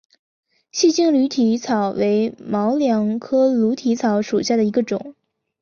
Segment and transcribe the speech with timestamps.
[0.71, 5.13] 细茎驴蹄草为毛茛科驴蹄草属下的一个种。